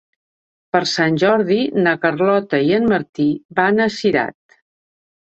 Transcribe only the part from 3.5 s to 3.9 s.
van a